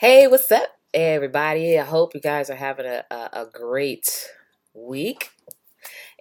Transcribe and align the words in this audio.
Hey, 0.00 0.26
what's 0.28 0.50
up, 0.50 0.70
everybody? 0.94 1.78
I 1.78 1.84
hope 1.84 2.14
you 2.14 2.22
guys 2.22 2.48
are 2.48 2.54
having 2.54 2.86
a, 2.86 3.04
a, 3.10 3.28
a 3.42 3.46
great 3.52 4.30
week 4.72 5.28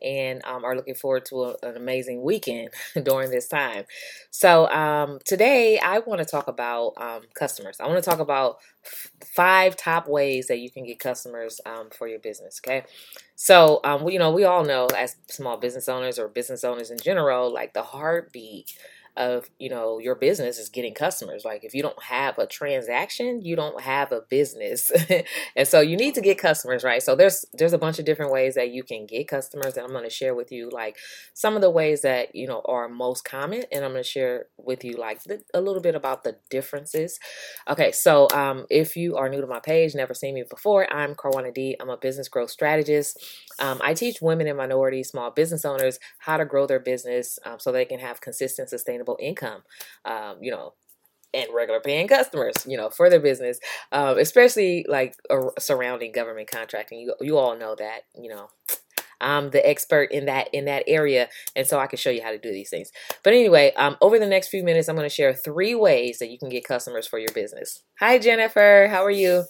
and 0.02 0.44
um, 0.44 0.66
are 0.66 0.76
looking 0.76 0.96
forward 0.96 1.24
to 1.28 1.44
a, 1.44 1.56
an 1.64 1.78
amazing 1.78 2.22
weekend 2.22 2.72
during 3.04 3.32
this 3.32 3.48
time. 3.48 3.86
So, 4.32 4.68
um, 4.70 5.20
today 5.26 5.80
I 5.80 6.00
want 6.00 6.20
to 6.20 6.26
talk 6.26 6.50
about 6.50 6.94
um, 6.98 7.22
customers. 7.34 7.78
I 7.80 7.88
want 7.88 8.04
to 8.04 8.10
talk 8.10 8.20
about 8.20 8.58
f- 8.86 9.12
five 9.34 9.78
top 9.78 10.10
ways 10.10 10.48
that 10.48 10.60
you 10.60 10.70
can 10.70 10.86
get 10.86 11.00
customers 11.00 11.62
um, 11.66 11.88
for 11.98 12.06
your 12.06 12.20
business. 12.20 12.60
Okay. 12.66 12.84
So, 13.36 13.80
um, 13.86 14.04
we, 14.04 14.12
you 14.14 14.20
know, 14.20 14.32
we 14.32 14.44
all 14.44 14.66
know 14.66 14.88
as 14.88 15.16
small 15.30 15.56
business 15.56 15.88
owners 15.88 16.20
or 16.20 16.28
business 16.28 16.66
owners 16.66 16.92
in 16.92 16.98
general, 17.00 17.54
like 17.54 17.74
the 17.74 17.84
heartbeat 17.84 18.74
of 19.18 19.50
you 19.60 19.70
know 19.70 20.00
your 20.00 20.16
business 20.16 20.58
is 20.60 20.70
getting 20.70 20.94
customers. 20.94 21.44
Like 21.46 21.64
if 21.64 21.74
you 21.74 21.82
don't 21.82 22.04
have 22.04 22.38
a 22.38 22.48
transaction 22.48 23.42
you 23.42 23.56
don't 23.56 23.82
have 23.82 24.12
a 24.12 24.22
business. 24.30 24.92
And 25.56 25.68
so 25.68 25.82
you 25.82 25.98
need 25.98 26.16
to 26.16 26.22
get 26.22 26.38
customers 26.38 26.84
right? 26.84 27.02
So 27.04 27.16
there's 27.16 27.46
there's 27.54 27.74
a 27.74 27.78
bunch 27.78 28.00
of 28.00 28.06
different 28.06 28.32
ways 28.32 28.56
that 28.56 28.72
you 28.72 28.84
can 28.84 29.06
get 29.06 29.28
customers 29.28 29.78
and 29.78 29.86
i'm 29.86 29.92
going 29.92 30.04
to 30.04 30.10
share 30.10 30.36
with 30.36 30.52
you 30.52 30.70
like 30.72 30.98
some 31.34 31.56
of 31.56 31.62
the 31.62 31.70
ways 31.70 32.02
that 32.02 32.36
you 32.36 32.48
know 32.48 32.62
are 32.66 32.88
most 32.88 33.24
common 33.26 33.64
and 33.72 33.84
i'm 33.86 33.92
going 33.92 34.04
to 34.04 34.10
share 34.10 34.46
with 34.58 34.84
you 34.84 34.94
like 34.94 35.22
a 35.54 35.62
little 35.62 35.82
bit 35.82 35.96
about 35.96 36.24
the 36.24 36.38
differences. 36.50 37.20
Okay 37.70 37.92
so 37.92 38.28
um, 38.34 38.66
if 38.70 38.96
you 38.96 39.16
are 39.18 39.30
new 39.30 39.42
to 39.42 39.48
my 39.48 39.60
page 39.60 39.96
never 39.96 40.14
seen 40.14 40.36
me 40.36 40.44
before 40.50 40.92
i'm 40.94 41.16
Carwana 41.16 41.54
D. 41.54 41.76
I'm 41.80 41.90
a 41.90 41.98
business 41.98 42.28
growth 42.28 42.50
strategist. 42.52 43.18
Um, 43.60 43.80
i 43.84 43.94
teach 43.94 44.18
women 44.22 44.48
and 44.48 44.58
minority 44.58 45.04
small 45.04 45.32
business 45.32 45.66
owners 45.66 46.00
how 46.20 46.38
to 46.38 46.46
grow 46.46 46.68
their 46.68 46.80
business 46.80 47.40
um, 47.46 47.60
so 47.60 47.72
they 47.72 47.86
can 47.86 48.00
have 48.00 48.22
consistent 48.22 48.70
sustainable 48.70 49.09
income, 49.20 49.64
um, 50.06 50.38
you 50.42 50.52
know, 50.52 50.74
and 51.34 51.48
regular 51.54 51.80
paying 51.80 52.08
customers, 52.08 52.56
you 52.68 52.76
know, 52.76 52.90
for 52.90 53.10
their 53.10 53.20
business, 53.20 53.60
um, 53.92 54.18
especially 54.18 54.86
like 54.88 55.16
uh, 55.30 55.50
surrounding 55.60 56.12
government 56.12 56.50
contracting. 56.52 57.00
You, 57.00 57.14
you 57.22 57.38
all 57.38 57.58
know 57.58 57.76
that, 57.76 58.02
you 58.20 58.30
know, 58.30 58.50
I'm 59.22 59.50
the 59.50 59.68
expert 59.68 60.12
in 60.12 60.26
that 60.26 60.50
in 60.54 60.66
that 60.66 60.84
area, 60.88 61.28
and 61.56 61.68
so 61.68 61.78
I 61.78 61.88
can 61.88 61.98
show 61.98 62.10
you 62.10 62.24
how 62.24 62.32
to 62.32 62.38
do 62.38 62.52
these 62.52 62.70
things. 62.70 62.90
But 63.24 63.34
anyway, 63.34 63.74
um, 63.76 63.98
over 64.02 64.18
the 64.18 64.26
next 64.26 64.48
few 64.48 64.64
minutes, 64.64 64.88
I'm 64.88 64.96
going 64.96 65.10
to 65.10 65.14
share 65.14 65.34
three 65.34 65.76
ways 65.76 66.20
that 66.20 66.30
you 66.30 66.40
can 66.40 66.50
get 66.50 66.64
customers 66.64 67.06
for 67.06 67.20
your 67.20 67.34
business. 67.34 67.84
Hi, 68.00 68.18
Jennifer. 68.18 68.88
How 68.90 69.04
are 69.04 69.12
you? 69.12 69.44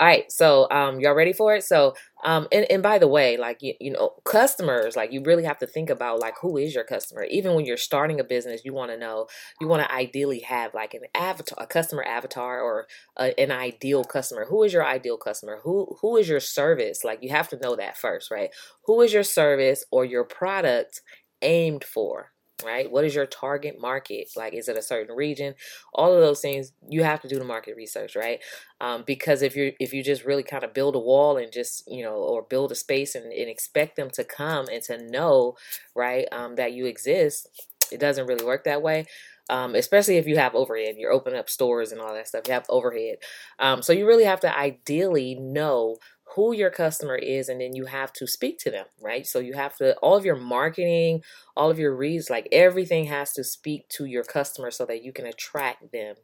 All 0.00 0.06
right, 0.06 0.32
so 0.32 0.66
um, 0.70 0.98
y'all 0.98 1.12
ready 1.12 1.34
for 1.34 1.54
it? 1.54 1.62
So, 1.62 1.94
um, 2.24 2.48
and, 2.50 2.64
and 2.70 2.82
by 2.82 2.98
the 2.98 3.06
way, 3.06 3.36
like 3.36 3.58
you, 3.60 3.74
you 3.80 3.90
know, 3.92 4.14
customers, 4.24 4.96
like 4.96 5.12
you 5.12 5.22
really 5.22 5.44
have 5.44 5.58
to 5.58 5.66
think 5.66 5.90
about 5.90 6.20
like 6.20 6.36
who 6.40 6.56
is 6.56 6.74
your 6.74 6.84
customer. 6.84 7.24
Even 7.24 7.54
when 7.54 7.66
you're 7.66 7.76
starting 7.76 8.18
a 8.18 8.24
business, 8.24 8.62
you 8.64 8.72
want 8.72 8.90
to 8.90 8.96
know, 8.96 9.26
you 9.60 9.68
want 9.68 9.82
to 9.82 9.92
ideally 9.94 10.40
have 10.40 10.72
like 10.72 10.94
an 10.94 11.02
avatar, 11.14 11.62
a 11.62 11.66
customer 11.66 12.02
avatar, 12.02 12.62
or 12.62 12.86
a, 13.18 13.38
an 13.38 13.50
ideal 13.50 14.02
customer. 14.02 14.46
Who 14.48 14.62
is 14.62 14.72
your 14.72 14.86
ideal 14.86 15.18
customer? 15.18 15.60
Who 15.64 15.94
who 16.00 16.16
is 16.16 16.30
your 16.30 16.40
service? 16.40 17.04
Like 17.04 17.22
you 17.22 17.28
have 17.28 17.50
to 17.50 17.58
know 17.58 17.76
that 17.76 17.98
first, 17.98 18.30
right? 18.30 18.48
Who 18.86 19.02
is 19.02 19.12
your 19.12 19.22
service 19.24 19.84
or 19.92 20.06
your 20.06 20.24
product 20.24 21.02
aimed 21.42 21.84
for? 21.84 22.32
Right? 22.64 22.90
What 22.90 23.04
is 23.04 23.14
your 23.14 23.26
target 23.26 23.80
market? 23.80 24.28
Like, 24.36 24.54
is 24.54 24.68
it 24.68 24.76
a 24.76 24.82
certain 24.82 25.14
region? 25.14 25.54
All 25.94 26.14
of 26.14 26.20
those 26.20 26.40
things 26.40 26.72
you 26.88 27.02
have 27.02 27.20
to 27.22 27.28
do 27.28 27.38
the 27.38 27.44
market 27.44 27.76
research, 27.76 28.16
right? 28.16 28.40
Um, 28.80 29.04
because 29.06 29.42
if 29.42 29.56
you 29.56 29.72
if 29.78 29.92
you 29.92 30.02
just 30.02 30.24
really 30.24 30.42
kind 30.42 30.64
of 30.64 30.74
build 30.74 30.96
a 30.96 31.00
wall 31.00 31.36
and 31.36 31.52
just 31.52 31.84
you 31.86 32.02
know 32.02 32.14
or 32.14 32.42
build 32.42 32.72
a 32.72 32.74
space 32.74 33.14
and, 33.14 33.32
and 33.32 33.48
expect 33.48 33.96
them 33.96 34.10
to 34.10 34.24
come 34.24 34.66
and 34.72 34.82
to 34.84 35.02
know, 35.10 35.56
right, 35.94 36.26
um, 36.32 36.56
that 36.56 36.72
you 36.72 36.86
exist, 36.86 37.48
it 37.92 38.00
doesn't 38.00 38.26
really 38.26 38.44
work 38.44 38.64
that 38.64 38.82
way. 38.82 39.06
Um, 39.48 39.74
especially 39.74 40.16
if 40.16 40.28
you 40.28 40.36
have 40.36 40.54
overhead, 40.54 40.94
you're 40.96 41.10
opening 41.10 41.38
up 41.38 41.50
stores 41.50 41.90
and 41.90 42.00
all 42.00 42.14
that 42.14 42.28
stuff. 42.28 42.42
You 42.46 42.52
have 42.52 42.66
overhead, 42.68 43.16
um, 43.58 43.82
so 43.82 43.92
you 43.92 44.06
really 44.06 44.24
have 44.24 44.40
to 44.40 44.56
ideally 44.56 45.34
know 45.34 45.96
who 46.34 46.52
your 46.52 46.70
customer 46.70 47.16
is 47.16 47.48
and 47.48 47.60
then 47.60 47.74
you 47.74 47.86
have 47.86 48.12
to 48.12 48.26
speak 48.26 48.58
to 48.58 48.70
them 48.70 48.86
right? 49.00 49.26
So 49.26 49.38
you 49.38 49.54
have 49.54 49.76
to 49.76 49.96
all 49.98 50.16
of 50.16 50.24
your 50.24 50.36
marketing 50.36 51.22
all 51.56 51.70
of 51.70 51.78
your 51.78 51.94
reads 51.94 52.30
like 52.30 52.48
everything 52.52 53.06
has 53.06 53.32
to 53.34 53.44
speak 53.44 53.88
to 53.90 54.04
your 54.04 54.24
customer 54.24 54.70
so 54.70 54.86
that 54.86 55.02
you 55.02 55.12
can 55.12 55.26
attract 55.26 55.92
them 55.92 56.16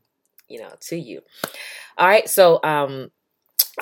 you 0.49 0.61
know 0.61 0.71
to 0.81 0.97
you. 0.97 1.21
All 1.99 2.07
right 2.09 2.29
so 2.29 2.63
um 2.63 3.11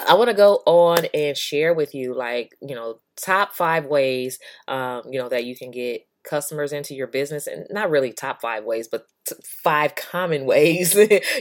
I 0.09 0.15
want 0.15 0.29
to 0.29 0.35
go 0.35 0.61
on 0.67 1.07
and 1.15 1.37
share 1.37 1.73
with 1.73 1.95
you 1.95 2.15
like, 2.15 2.57
you 2.61 2.75
know, 2.75 3.01
top 3.17 3.53
5 3.55 3.87
ways 3.87 4.39
um, 4.67 5.03
you 5.09 5.21
know 5.21 5.29
that 5.29 5.45
you 5.45 5.57
can 5.57 5.71
get 5.71 6.03
customers 6.25 6.73
into 6.73 6.95
your 6.95 7.07
business 7.07 7.47
and 7.47 7.67
not 7.71 7.91
really 7.91 8.13
top 8.13 8.41
5 8.41 8.65
ways, 8.65 8.89
but 8.89 9.07
five 9.43 9.95
common 9.95 10.45
ways 10.47 10.95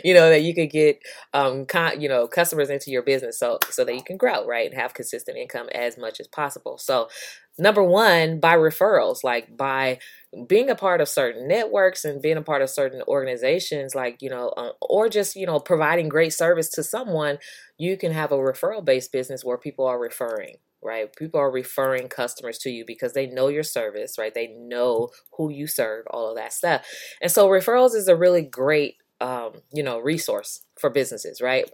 you 0.03 0.13
know 0.13 0.29
that 0.29 0.41
you 0.41 0.55
could 0.55 0.69
get 0.69 0.99
um 1.33 1.65
con- 1.65 1.99
you 1.99 2.07
know 2.07 2.27
customers 2.27 2.69
into 2.69 2.91
your 2.91 3.01
business 3.01 3.37
so 3.37 3.59
so 3.69 3.83
that 3.83 3.93
you 3.93 4.01
can 4.01 4.17
grow 4.17 4.45
right 4.47 4.71
and 4.71 4.79
have 4.79 4.93
consistent 4.93 5.37
income 5.37 5.67
as 5.73 5.97
much 5.97 6.19
as 6.19 6.27
possible. 6.27 6.77
So 6.77 7.09
number 7.57 7.83
one 7.83 8.39
by 8.39 8.55
referrals 8.55 9.23
like 9.23 9.55
by 9.55 9.99
being 10.47 10.69
a 10.69 10.75
part 10.75 11.01
of 11.01 11.07
certain 11.07 11.47
networks 11.47 12.03
and 12.03 12.21
being 12.21 12.37
a 12.37 12.41
part 12.41 12.63
of 12.63 12.69
certain 12.69 13.03
organizations 13.07 13.93
like 13.93 14.21
you 14.21 14.29
know 14.29 14.49
uh, 14.49 14.71
or 14.81 15.07
just 15.07 15.35
you 15.35 15.45
know 15.45 15.59
providing 15.59 16.09
great 16.09 16.33
service 16.33 16.69
to 16.69 16.83
someone 16.83 17.37
you 17.77 17.95
can 17.95 18.11
have 18.11 18.31
a 18.31 18.37
referral 18.37 18.83
based 18.83 19.11
business 19.11 19.45
where 19.45 19.57
people 19.57 19.85
are 19.85 19.99
referring 19.99 20.55
right? 20.83 21.13
People 21.15 21.39
are 21.39 21.51
referring 21.51 22.07
customers 22.09 22.57
to 22.59 22.69
you 22.69 22.83
because 22.85 23.13
they 23.13 23.27
know 23.27 23.47
your 23.47 23.63
service, 23.63 24.15
right? 24.17 24.33
They 24.33 24.47
know 24.47 25.09
who 25.37 25.49
you 25.51 25.67
serve, 25.67 26.05
all 26.11 26.29
of 26.29 26.37
that 26.37 26.53
stuff. 26.53 26.85
And 27.21 27.31
so 27.31 27.47
referrals 27.47 27.95
is 27.95 28.07
a 28.07 28.15
really 28.15 28.41
great, 28.41 28.95
um, 29.21 29.53
you 29.73 29.83
know, 29.83 29.99
resource 29.99 30.61
for 30.79 30.89
businesses, 30.89 31.41
right? 31.41 31.69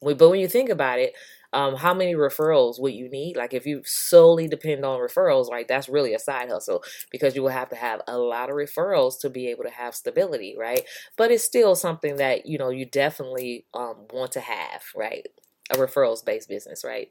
But 0.00 0.28
when 0.28 0.40
you 0.40 0.48
think 0.48 0.70
about 0.70 1.00
it, 1.00 1.14
um, 1.52 1.76
how 1.76 1.94
many 1.94 2.14
referrals 2.14 2.80
would 2.80 2.92
you 2.92 3.08
need? 3.08 3.36
Like 3.36 3.54
if 3.54 3.64
you 3.66 3.80
solely 3.84 4.46
depend 4.48 4.84
on 4.84 5.00
referrals, 5.00 5.50
right? 5.50 5.66
That's 5.66 5.88
really 5.88 6.12
a 6.14 6.18
side 6.18 6.50
hustle 6.50 6.82
because 7.10 7.34
you 7.34 7.42
will 7.42 7.48
have 7.50 7.70
to 7.70 7.76
have 7.76 8.02
a 8.06 8.18
lot 8.18 8.50
of 8.50 8.56
referrals 8.56 9.18
to 9.20 9.30
be 9.30 9.48
able 9.48 9.64
to 9.64 9.70
have 9.70 9.94
stability, 9.94 10.54
right? 10.58 10.82
But 11.16 11.30
it's 11.30 11.44
still 11.44 11.74
something 11.74 12.16
that 12.16 12.46
you 12.46 12.58
know 12.58 12.68
you 12.68 12.84
definitely 12.84 13.64
um, 13.72 14.06
want 14.12 14.32
to 14.32 14.40
have, 14.40 14.82
right? 14.94 15.26
A 15.70 15.76
referrals 15.76 16.24
based 16.24 16.48
business, 16.48 16.84
right? 16.84 17.08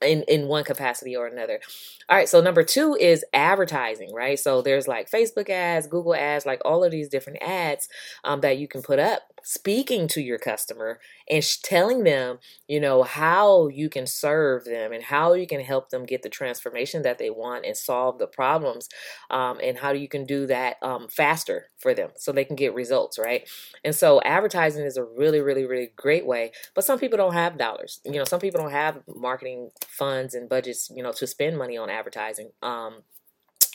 In 0.00 0.22
in 0.28 0.48
one 0.48 0.64
capacity 0.64 1.16
or 1.16 1.26
another. 1.26 1.60
All 2.08 2.16
right, 2.16 2.28
so 2.28 2.40
number 2.40 2.62
2 2.62 2.96
is 3.00 3.24
advertising, 3.32 4.12
right? 4.12 4.38
So 4.38 4.62
there's 4.62 4.88
like 4.88 5.10
Facebook 5.10 5.48
ads, 5.48 5.86
Google 5.86 6.14
ads, 6.14 6.44
like 6.46 6.60
all 6.64 6.84
of 6.84 6.90
these 6.90 7.08
different 7.08 7.42
ads 7.42 7.88
um, 8.24 8.40
that 8.40 8.58
you 8.58 8.68
can 8.68 8.82
put 8.82 8.98
up 8.98 9.22
speaking 9.44 10.08
to 10.08 10.20
your 10.20 10.38
customer 10.38 11.00
and 11.28 11.44
telling 11.62 12.04
them, 12.04 12.38
you 12.68 12.80
know, 12.80 13.02
how 13.02 13.68
you 13.68 13.88
can 13.88 14.06
serve 14.06 14.64
them 14.64 14.92
and 14.92 15.04
how 15.04 15.34
you 15.34 15.46
can 15.46 15.60
help 15.60 15.90
them 15.90 16.04
get 16.04 16.22
the 16.22 16.28
transformation 16.28 17.02
that 17.02 17.18
they 17.18 17.30
want 17.30 17.64
and 17.64 17.76
solve 17.76 18.18
the 18.18 18.26
problems, 18.26 18.88
um, 19.30 19.58
and 19.62 19.78
how 19.78 19.92
you 19.92 20.08
can 20.08 20.24
do 20.24 20.46
that 20.46 20.76
um, 20.82 21.08
faster 21.08 21.66
for 21.78 21.94
them 21.94 22.10
so 22.16 22.32
they 22.32 22.44
can 22.44 22.56
get 22.56 22.74
results, 22.74 23.18
right? 23.18 23.48
And 23.84 23.94
so 23.94 24.20
advertising 24.24 24.84
is 24.84 24.96
a 24.96 25.04
really, 25.04 25.40
really, 25.40 25.64
really 25.64 25.92
great 25.96 26.26
way. 26.26 26.52
But 26.74 26.84
some 26.84 26.98
people 26.98 27.16
don't 27.18 27.34
have 27.34 27.58
dollars. 27.58 28.00
You 28.04 28.12
know, 28.12 28.24
some 28.24 28.40
people 28.40 28.60
don't 28.60 28.72
have 28.72 29.00
marketing 29.06 29.70
funds 29.86 30.34
and 30.34 30.48
budgets, 30.48 30.90
you 30.94 31.02
know, 31.02 31.12
to 31.12 31.26
spend 31.26 31.58
money 31.58 31.76
on 31.76 31.90
advertising. 31.90 32.50
Um, 32.62 33.02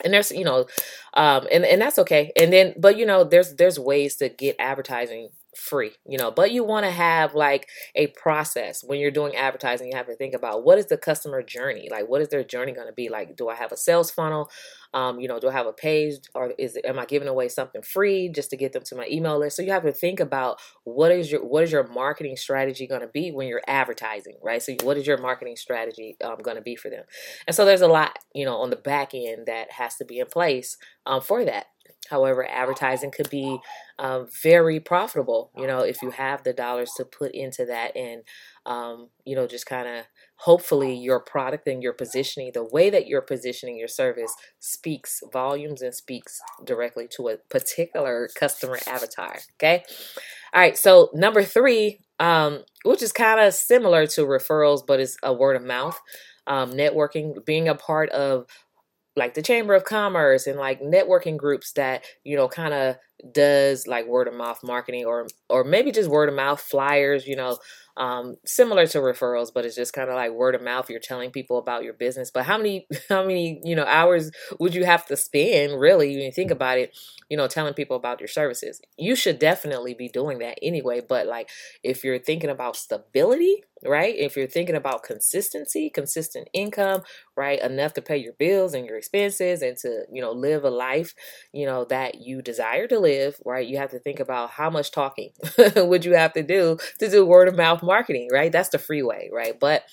and 0.04 0.14
there's 0.14 0.32
you 0.32 0.44
know 0.44 0.66
um 1.16 1.48
and 1.52 1.66
and 1.66 1.82
that's 1.82 1.98
okay 1.98 2.32
and 2.36 2.54
then 2.54 2.74
but 2.78 2.98
you 2.98 3.06
know 3.06 3.24
there's 3.24 3.56
there's 3.56 3.80
ways 3.80 4.16
to 4.16 4.30
get 4.30 4.56
advertising 4.60 5.30
free, 5.58 5.92
you 6.08 6.18
know, 6.18 6.32
but 6.32 6.52
you 6.52 6.64
want 6.64 6.86
to 6.86 6.92
have 6.92 7.34
like 7.34 7.68
a 7.96 8.08
process 8.08 8.84
when 8.84 9.00
you're 9.00 9.12
doing 9.12 9.36
advertising. 9.36 9.92
You 9.92 9.98
have 9.98 10.08
to 10.08 10.16
think 10.16 10.34
about 10.34 10.64
what 10.64 10.78
is 10.78 10.86
the 10.86 10.98
customer 10.98 11.42
journey? 11.42 11.90
Like, 11.92 12.08
what 12.08 12.22
is 12.22 12.30
their 12.30 12.44
journey 12.44 12.72
going 12.72 12.88
to 12.88 12.94
be? 12.94 13.10
Like, 13.10 13.36
do 13.36 13.50
I 13.50 13.56
have 13.56 13.72
a 13.72 13.78
sales 13.78 14.12
funnel? 14.12 14.50
Um, 14.94 15.20
you 15.20 15.28
know, 15.28 15.40
do 15.40 15.50
I 15.50 15.52
have 15.52 15.68
a 15.68 15.74
page 15.74 16.16
or 16.34 16.54
is 16.58 16.76
it, 16.76 16.86
am 16.86 16.98
I 17.00 17.06
giving 17.06 17.28
away 17.28 17.50
something 17.50 17.82
free 17.82 18.30
just 18.30 18.50
to 18.52 18.58
get 18.58 18.72
them 18.74 18.84
to 18.86 18.96
my 18.96 19.08
email 19.12 19.38
list? 19.38 19.58
So 19.58 19.62
you 19.62 19.72
have 19.72 19.84
to 19.84 19.92
think 19.92 20.20
about 20.20 20.60
what 20.86 21.12
is 21.12 21.32
your 21.32 21.46
what 21.46 21.64
is 21.64 21.72
your 21.72 21.88
marketing 21.88 22.38
strategy 22.38 22.88
going 22.88 23.02
to 23.02 23.08
be 23.08 23.32
when 23.32 23.48
you're 23.48 23.62
advertising, 23.68 24.38
right? 24.42 24.62
So 24.62 24.76
what 24.84 24.98
is 24.98 25.06
your 25.06 25.18
marketing 25.18 25.58
strategy 25.58 26.16
um, 26.24 26.38
going 26.42 26.56
to 26.58 26.64
be 26.64 26.76
for 26.76 26.90
them? 26.90 27.04
And 27.46 27.56
so 27.56 27.66
there's 27.66 27.82
a 27.82 27.88
lot, 27.88 28.18
you 28.34 28.46
know, 28.46 28.58
on 28.58 28.70
the 28.70 28.76
back 28.76 29.14
end 29.14 29.48
that 29.48 29.72
has 29.74 29.96
to 29.98 30.06
be 30.06 30.20
in 30.20 30.28
place 30.28 30.78
um, 31.06 31.22
for 31.22 31.44
that. 31.46 31.66
However, 32.10 32.48
advertising 32.50 33.12
could 33.12 33.30
be 33.30 33.60
um, 34.00 34.28
very 34.44 34.80
profitable, 34.80 35.52
you 35.58 35.68
know, 35.68 35.80
if 35.80 36.02
you 36.02 36.12
have 36.12 36.44
the 36.44 36.54
dollars 36.54 36.92
to 36.98 37.06
put 37.06 37.32
into 37.34 37.66
that 37.66 37.96
and, 37.96 38.24
um, 38.66 39.10
you 39.26 39.36
know, 39.36 39.48
just 39.48 39.66
kind 39.66 39.88
of 39.88 40.06
hopefully 40.38 40.96
your 40.96 41.20
product 41.20 41.68
and 41.68 41.82
your 41.82 41.94
positioning, 41.94 42.52
the 42.54 42.64
way 42.64 42.90
that 42.90 43.08
you're 43.08 43.22
positioning 43.22 43.78
your 43.78 43.88
service 43.88 44.34
speaks 44.60 45.22
volumes 45.34 45.82
and 45.82 45.94
speaks 45.94 46.40
directly 46.64 47.08
to 47.08 47.28
a 47.30 47.38
particular 47.50 48.30
customer 48.36 48.78
avatar. 48.88 49.38
Okay. 49.56 49.84
All 50.54 50.62
right. 50.62 50.78
So, 50.78 51.10
number 51.14 51.44
three, 51.44 52.00
um, 52.20 52.64
which 52.84 53.02
is 53.02 53.12
kind 53.12 53.40
of 53.40 53.54
similar 53.54 54.06
to 54.08 54.22
referrals, 54.22 54.86
but 54.86 55.00
it's 55.00 55.18
a 55.24 55.34
word 55.34 55.56
of 55.56 55.64
mouth. 55.64 56.00
Um, 56.46 56.72
networking, 56.72 57.46
being 57.46 57.68
a 57.68 57.76
part 57.76 58.10
of 58.12 58.46
like 59.18 59.34
the 59.34 59.42
chamber 59.42 59.74
of 59.74 59.84
commerce 59.84 60.48
and 60.48 60.58
like 60.58 60.82
networking 60.82 61.36
groups 61.38 61.74
that 61.74 62.06
you 62.24 62.38
know 62.38 62.48
kind 62.48 62.74
of 62.74 62.96
does 63.34 63.88
like 63.88 64.06
word 64.08 64.28
of 64.28 64.34
mouth 64.34 64.60
marketing 64.64 65.06
or 65.06 65.28
or 65.50 65.64
maybe 65.64 65.92
just 65.92 66.10
word 66.10 66.30
of 66.30 66.36
mouth 66.36 66.62
flyers, 66.62 67.28
you 67.28 67.36
know, 67.36 67.58
um, 67.98 68.36
similar 68.46 68.86
to 68.88 69.00
referrals, 69.00 69.50
but 69.54 69.66
it's 69.66 69.76
just 69.76 69.92
kind 69.94 70.10
of 70.10 70.16
like 70.16 70.32
word 70.32 70.54
of 70.54 70.62
mouth. 70.62 70.90
You're 70.90 71.00
telling 71.00 71.32
people 71.32 71.58
about 71.58 71.84
your 71.84 71.94
business. 71.94 72.30
But 72.32 72.46
how 72.46 72.58
many, 72.58 72.88
how 73.10 73.24
many, 73.24 73.60
you 73.64 73.76
know, 73.76 73.86
hours 73.86 74.32
would 74.60 74.76
you 74.76 74.86
have 74.86 75.06
to 75.08 75.18
spend 75.18 75.80
really 75.80 76.10
when 76.10 76.26
you 76.26 76.32
think 76.32 76.52
about 76.52 76.78
it, 76.78 76.96
you 77.30 77.38
know, 77.38 77.48
telling 77.48 77.74
people 77.74 77.96
about 77.98 78.20
your 78.20 78.28
services? 78.28 78.82
You 78.98 79.16
should 79.16 79.40
definitely 79.40 79.94
be 79.94 80.10
doing 80.10 80.40
that 80.40 80.58
anyway. 80.62 81.02
But 81.08 81.28
like 81.28 81.50
if 81.84 82.04
you're 82.04 82.20
thinking 82.20 82.50
about 82.50 82.76
stability, 82.76 83.64
right? 83.86 84.16
If 84.18 84.36
you're 84.36 84.48
thinking 84.48 84.76
about 84.76 85.04
consistency, 85.04 85.90
consistent 85.90 86.48
income, 86.54 87.04
right? 87.36 87.62
Enough 87.62 87.94
to 87.94 88.02
pay 88.02 88.18
your 88.18 88.34
bills 88.34 88.74
and 88.74 88.86
your 88.86 88.98
expenses 88.98 89.62
and 89.62 89.78
to, 89.78 90.04
you 90.12 90.22
know, 90.22 90.32
live 90.32 90.64
a 90.64 90.70
life, 90.70 91.14
you 91.54 91.66
know, 91.66 91.86
that 91.86 92.16
you 92.22 92.42
desire 92.42 92.88
to 92.88 93.00
live, 93.00 93.40
right? 93.46 93.68
You 93.68 93.78
have 93.78 93.92
to 93.92 94.00
think 94.00 94.20
about 94.20 94.52
how 94.52 94.70
much 94.70 94.92
talking 94.92 95.32
would 95.76 96.06
you 96.06 96.14
have 96.14 96.34
to 96.34 96.44
do 96.44 96.78
to 97.00 97.10
do 97.10 97.26
word 97.26 97.48
of 97.48 97.56
mouth 97.56 97.84
marketing, 97.84 98.30
right? 98.32 98.52
That's 98.52 98.70
the 98.70 98.80
free 98.80 99.04
way, 99.04 99.30
right? 99.32 99.60
But 99.60 99.84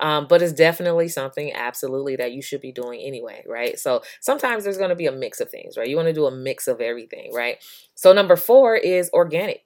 um, 0.00 0.26
but 0.28 0.42
it's 0.42 0.52
definitely 0.52 1.08
something 1.08 1.52
absolutely 1.52 2.16
that 2.16 2.32
you 2.32 2.42
should 2.42 2.60
be 2.60 2.72
doing 2.72 3.00
anyway, 3.00 3.42
right? 3.46 3.78
So 3.78 4.02
sometimes 4.20 4.64
there's 4.64 4.78
going 4.78 4.90
to 4.90 4.96
be 4.96 5.06
a 5.06 5.12
mix 5.12 5.40
of 5.40 5.50
things, 5.50 5.76
right? 5.76 5.88
You 5.88 5.96
want 5.96 6.08
to 6.08 6.14
do 6.14 6.26
a 6.26 6.30
mix 6.30 6.66
of 6.68 6.80
everything, 6.80 7.32
right? 7.32 7.62
So 7.94 8.12
number 8.12 8.36
four 8.36 8.76
is 8.76 9.10
organic 9.12 9.64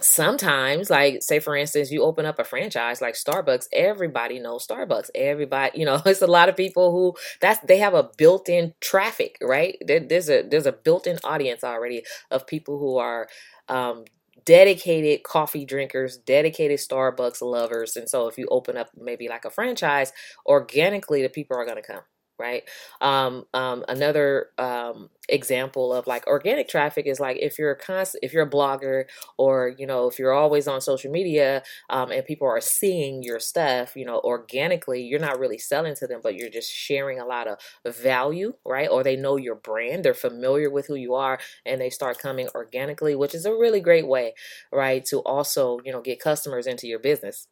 sometimes 0.00 0.90
like 0.90 1.22
say 1.22 1.38
for 1.38 1.56
instance 1.56 1.90
you 1.90 2.02
open 2.02 2.26
up 2.26 2.38
a 2.40 2.44
franchise 2.44 3.00
like 3.00 3.14
starbucks 3.14 3.66
everybody 3.72 4.40
knows 4.40 4.66
starbucks 4.66 5.08
everybody 5.14 5.78
you 5.78 5.84
know 5.86 6.02
it's 6.06 6.20
a 6.20 6.26
lot 6.26 6.48
of 6.48 6.56
people 6.56 6.90
who 6.90 7.14
that's 7.40 7.60
they 7.66 7.78
have 7.78 7.94
a 7.94 8.10
built-in 8.18 8.74
traffic 8.80 9.36
right 9.40 9.76
there, 9.86 10.00
there's 10.00 10.28
a 10.28 10.42
there's 10.42 10.66
a 10.66 10.72
built-in 10.72 11.18
audience 11.22 11.62
already 11.62 12.02
of 12.30 12.46
people 12.46 12.78
who 12.78 12.96
are 12.98 13.28
um, 13.68 14.04
dedicated 14.44 15.22
coffee 15.22 15.64
drinkers, 15.64 16.16
dedicated 16.18 16.78
Starbucks 16.78 17.42
lovers. 17.42 17.96
And 17.96 18.08
so 18.08 18.28
if 18.28 18.38
you 18.38 18.46
open 18.50 18.76
up 18.76 18.90
maybe 18.96 19.28
like 19.28 19.44
a 19.44 19.50
franchise, 19.50 20.12
organically 20.46 21.22
the 21.22 21.28
people 21.28 21.56
are 21.56 21.64
going 21.64 21.82
to 21.82 21.82
come 21.82 22.02
right? 22.38 22.62
Um, 23.00 23.44
um, 23.54 23.84
another 23.88 24.48
um, 24.58 25.10
example 25.28 25.92
of 25.92 26.06
like 26.06 26.26
organic 26.26 26.68
traffic 26.68 27.06
is 27.06 27.20
like 27.20 27.38
if 27.40 27.58
you're 27.58 27.70
a 27.70 27.76
const- 27.78 28.18
if 28.22 28.32
you're 28.32 28.46
a 28.46 28.50
blogger 28.50 29.04
or 29.38 29.68
you 29.78 29.86
know 29.86 30.06
if 30.08 30.18
you're 30.18 30.32
always 30.32 30.68
on 30.68 30.80
social 30.80 31.10
media 31.10 31.62
um, 31.90 32.10
and 32.10 32.24
people 32.26 32.46
are 32.46 32.60
seeing 32.60 33.22
your 33.22 33.40
stuff 33.40 33.96
you 33.96 34.04
know 34.04 34.20
organically 34.20 35.02
you're 35.02 35.20
not 35.20 35.38
really 35.38 35.58
selling 35.58 35.94
to 35.94 36.06
them 36.06 36.20
but 36.22 36.34
you're 36.34 36.50
just 36.50 36.70
sharing 36.70 37.18
a 37.20 37.24
lot 37.26 37.46
of 37.46 37.58
value 37.94 38.52
right? 38.66 38.88
Or 38.90 39.02
they 39.02 39.16
know 39.16 39.36
your 39.36 39.54
brand 39.54 40.04
they're 40.04 40.14
familiar 40.14 40.70
with 40.70 40.86
who 40.86 40.94
you 40.94 41.14
are 41.14 41.38
and 41.64 41.80
they 41.80 41.90
start 41.90 42.18
coming 42.18 42.48
organically 42.54 43.14
which 43.14 43.34
is 43.34 43.46
a 43.46 43.52
really 43.52 43.80
great 43.80 44.06
way 44.06 44.34
right 44.72 45.04
to 45.06 45.18
also 45.20 45.78
you 45.84 45.92
know 45.92 46.00
get 46.00 46.20
customers 46.20 46.66
into 46.66 46.86
your 46.86 46.98
business 46.98 47.46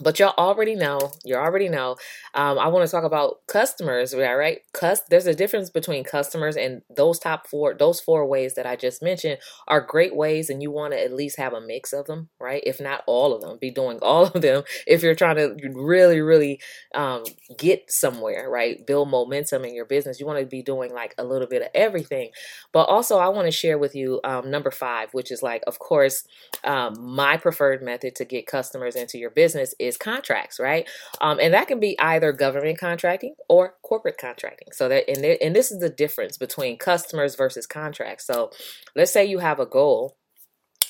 but 0.00 0.18
y'all 0.18 0.34
already 0.38 0.74
know 0.74 1.12
you 1.24 1.34
already 1.34 1.68
know 1.68 1.96
um, 2.34 2.58
i 2.58 2.66
want 2.68 2.86
to 2.86 2.90
talk 2.90 3.04
about 3.04 3.46
customers 3.46 4.14
right? 4.14 4.60
Cus- 4.72 5.02
there's 5.10 5.26
a 5.26 5.34
difference 5.34 5.70
between 5.70 6.04
customers 6.04 6.56
and 6.56 6.82
those 6.94 7.18
top 7.18 7.46
four 7.46 7.74
those 7.74 8.00
four 8.00 8.26
ways 8.26 8.54
that 8.54 8.66
i 8.66 8.76
just 8.76 9.02
mentioned 9.02 9.38
are 9.66 9.80
great 9.80 10.14
ways 10.14 10.50
and 10.50 10.62
you 10.62 10.70
want 10.70 10.92
to 10.92 11.02
at 11.02 11.12
least 11.12 11.38
have 11.38 11.52
a 11.52 11.60
mix 11.60 11.92
of 11.92 12.06
them 12.06 12.28
right? 12.40 12.62
If 12.64 12.80
not 12.80 13.02
all 13.06 13.34
of 13.34 13.42
them 13.42 13.58
be 13.60 13.70
doing 13.70 13.98
all 14.02 14.26
of 14.26 14.40
them 14.42 14.62
if 14.86 15.02
you're 15.02 15.14
trying 15.14 15.36
to 15.36 15.56
really 15.74 16.20
really 16.20 16.60
um, 16.94 17.24
get 17.58 17.90
somewhere 17.90 18.48
right? 18.50 18.84
Build 18.86 19.08
momentum 19.10 19.64
in 19.64 19.74
your 19.74 19.84
business. 19.84 20.20
You 20.20 20.26
want 20.26 20.38
to 20.40 20.46
be 20.46 20.62
doing 20.62 20.92
like 20.92 21.14
a 21.18 21.24
little 21.24 21.46
bit 21.48 21.62
of 21.62 21.68
everything. 21.74 22.30
But 22.72 22.84
also 22.84 23.18
i 23.18 23.28
want 23.28 23.46
to 23.46 23.52
share 23.52 23.78
with 23.78 23.94
you 23.94 24.20
um, 24.24 24.50
number 24.50 24.70
five 24.70 25.12
which 25.12 25.30
is 25.30 25.42
like 25.42 25.62
of 25.66 25.78
course 25.78 26.24
um, 26.64 26.94
my 27.00 27.36
preferred 27.36 27.82
method 27.82 28.14
to 28.16 28.24
get 28.24 28.46
customers 28.46 28.96
into 28.96 29.18
your 29.18 29.30
business 29.30 29.74
is 29.78 29.87
contracts, 29.96 30.58
right? 30.60 30.88
Um, 31.20 31.38
and 31.40 31.54
that 31.54 31.68
can 31.68 31.80
be 31.80 31.98
either 31.98 32.32
government 32.32 32.78
contracting 32.78 33.34
or 33.48 33.74
corporate 33.82 34.18
contracting. 34.18 34.68
So 34.72 34.88
that 34.88 35.08
and, 35.08 35.24
and 35.24 35.56
this 35.56 35.70
is 35.70 35.78
the 35.78 35.90
difference 35.90 36.36
between 36.36 36.78
customers 36.78 37.34
versus 37.34 37.66
contracts. 37.66 38.26
So 38.26 38.50
let's 38.94 39.12
say 39.12 39.24
you 39.24 39.38
have 39.38 39.60
a 39.60 39.66
goal 39.66 40.16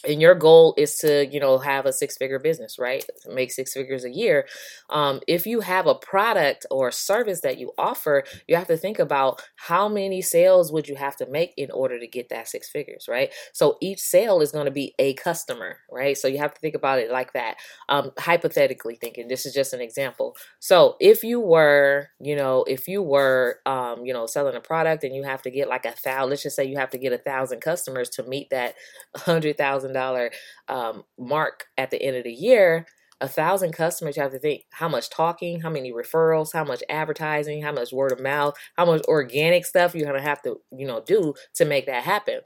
and 0.07 0.21
your 0.21 0.35
goal 0.35 0.75
is 0.77 0.97
to 0.99 1.27
you 1.27 1.41
know 1.41 1.59
have 1.59 1.87
a 1.87 1.93
six 1.93 2.17
figure 2.17 2.39
business 2.39 2.79
right? 2.79 3.05
Make 3.29 3.53
six 3.53 3.73
figures 3.73 4.05
a 4.05 4.11
year. 4.11 4.47
Um, 4.91 5.21
if 5.27 5.47
you 5.47 5.61
have 5.61 5.87
a 5.87 5.95
product 5.95 6.67
or 6.71 6.91
service 6.91 7.41
that 7.43 7.59
you 7.59 7.73
offer 7.79 8.25
you 8.47 8.57
have 8.57 8.69
to 8.69 8.77
think 8.77 8.99
about 8.99 9.43
how 9.57 9.89
many 9.89 10.23
sales 10.23 10.73
would 10.73 10.89
you 10.89 10.97
have 10.97 11.17
to 11.17 11.27
make 11.27 11.53
in 11.57 11.71
order 11.71 11.99
to 11.99 12.07
get 12.07 12.29
that 12.31 12.49
six 12.49 12.69
figures 12.71 13.07
right? 13.09 13.31
So 13.53 13.77
each 13.81 14.01
sale 14.01 14.41
is 14.41 14.53
going 14.53 14.67
to 14.67 14.71
be 14.71 14.95
a 14.99 15.15
customer 15.15 15.79
right? 15.91 16.17
So 16.17 16.29
you 16.29 16.39
have 16.39 16.55
to 16.55 16.61
think 16.61 16.75
about 16.75 16.99
it 16.99 17.11
like 17.11 17.33
that. 17.33 17.57
Um, 17.89 18.13
hypothetically 18.19 18.97
thinking 18.97 19.29
this 19.29 19.47
is 19.47 19.55
just 19.55 19.73
an 19.73 19.81
example. 19.81 20.37
So 20.61 20.97
if 21.01 21.23
you 21.25 21.41
were 21.41 22.09
you 22.21 22.37
know 22.37 22.65
if 22.65 22.89
you 22.89 23.03
were 23.03 23.61
um, 23.67 24.05
you 24.05 24.13
know 24.13 24.27
selling 24.27 24.57
a 24.57 24.61
product 24.61 25.05
and 25.05 25.15
you 25.15 25.23
have 25.25 25.43
to 25.43 25.51
get 25.51 25.69
like 25.69 25.85
a 25.85 25.93
thousand 25.93 26.31
let's 26.31 26.43
just 26.43 26.57
say 26.57 26.65
you 26.65 26.77
have 26.77 26.91
to 26.91 26.99
get 26.99 27.13
a 27.13 27.19
thousand 27.19 27.61
customers 27.61 28.09
to 28.11 28.23
meet 28.25 28.51
that 28.51 28.75
hundred 29.17 29.57
thousand 29.57 29.88
thousand 29.93 30.31
um, 30.69 31.05
mark 31.19 31.65
at 31.77 31.91
the 31.91 32.03
end 32.03 32.17
of 32.17 32.25
the 32.25 32.33
year, 32.33 32.87
a 33.21 33.29
thousand 33.29 33.73
customers, 33.73 34.17
you 34.17 34.23
have 34.23 34.33
to 34.33 34.39
think 34.39 34.63
how 34.71 34.89
much 34.89 35.11
talking, 35.11 35.61
how 35.61 35.71
many 35.71 35.93
referrals, 35.93 36.53
how 36.53 36.65
much 36.65 36.83
advertising, 36.89 37.63
how 37.63 37.73
much 37.73 37.93
word 37.93 38.13
of 38.13 38.21
mouth, 38.21 38.55
how 38.77 38.85
much 38.85 39.03
organic 39.09 39.67
stuff 39.67 39.95
you're 39.95 40.07
gonna 40.07 40.23
have 40.23 40.43
to, 40.43 40.61
you 40.71 40.87
know, 40.87 41.03
do 41.05 41.35
to 41.55 41.65
make 41.65 41.87
that 41.87 42.05
happen. 42.05 42.41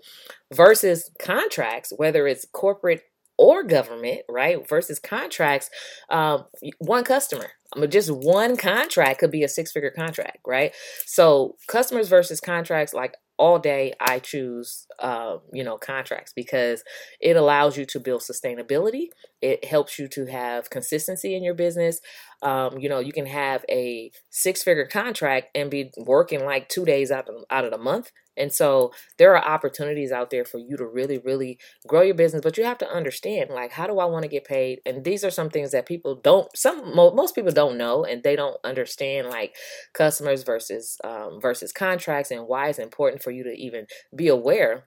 Versus 0.52 1.10
contracts, 1.18 1.92
whether 1.96 2.26
it's 2.26 2.46
corporate 2.52 3.02
or 3.38 3.62
government, 3.64 4.22
right? 4.28 4.66
Versus 4.68 4.98
contracts, 4.98 5.68
um, 6.10 6.44
one 6.78 7.04
customer. 7.04 7.50
Just 7.88 8.10
one 8.10 8.56
contract 8.56 9.20
could 9.20 9.30
be 9.30 9.44
a 9.44 9.48
six 9.48 9.72
figure 9.72 9.90
contract, 9.90 10.38
right? 10.46 10.74
So 11.06 11.56
customers 11.68 12.08
versus 12.08 12.40
contracts, 12.40 12.92
like 12.92 13.14
all 13.42 13.58
day 13.58 13.92
I 14.00 14.20
choose, 14.20 14.86
uh, 15.00 15.38
you 15.52 15.64
know, 15.64 15.76
contracts 15.78 16.32
because 16.34 16.82
it 17.20 17.36
allows 17.36 17.76
you 17.76 17.84
to 17.86 18.00
build 18.00 18.22
sustainability. 18.22 19.06
It 19.40 19.64
helps 19.64 19.98
you 19.98 20.08
to 20.08 20.26
have 20.26 20.70
consistency 20.70 21.34
in 21.34 21.42
your 21.42 21.54
business. 21.54 22.00
Um, 22.42 22.78
you 22.78 22.88
know, 22.88 22.98
you 22.98 23.12
can 23.12 23.26
have 23.26 23.64
a 23.70 24.10
six 24.30 24.62
figure 24.62 24.86
contract 24.86 25.48
and 25.54 25.70
be 25.70 25.92
working 25.96 26.44
like 26.44 26.68
two 26.68 26.84
days 26.84 27.10
out 27.10 27.28
of, 27.28 27.44
out 27.50 27.64
of 27.64 27.70
the 27.70 27.78
month. 27.78 28.10
And 28.36 28.50
so 28.50 28.92
there 29.18 29.36
are 29.36 29.44
opportunities 29.44 30.10
out 30.10 30.30
there 30.30 30.44
for 30.44 30.58
you 30.58 30.76
to 30.78 30.86
really, 30.86 31.18
really 31.18 31.58
grow 31.86 32.00
your 32.00 32.14
business. 32.14 32.42
But 32.42 32.56
you 32.56 32.64
have 32.64 32.78
to 32.78 32.88
understand, 32.88 33.50
like, 33.50 33.72
how 33.72 33.86
do 33.86 33.98
I 33.98 34.06
want 34.06 34.22
to 34.22 34.28
get 34.28 34.44
paid? 34.44 34.80
And 34.86 35.04
these 35.04 35.22
are 35.22 35.30
some 35.30 35.50
things 35.50 35.70
that 35.72 35.86
people 35.86 36.14
don't, 36.16 36.48
some, 36.56 36.94
most 36.94 37.34
people 37.34 37.52
don't 37.52 37.76
know 37.76 38.04
and 38.04 38.22
they 38.22 38.34
don't 38.34 38.56
understand, 38.64 39.28
like 39.28 39.54
customers 39.92 40.44
versus, 40.44 40.96
um, 41.04 41.40
versus 41.40 41.72
contracts 41.72 42.30
and 42.30 42.48
why 42.48 42.68
it's 42.68 42.78
important 42.78 43.22
for 43.22 43.30
you 43.30 43.44
to 43.44 43.52
even 43.52 43.86
be 44.16 44.28
aware 44.28 44.86